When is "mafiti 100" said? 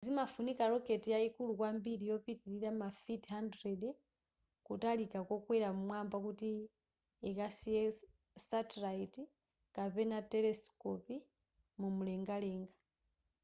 2.81-3.89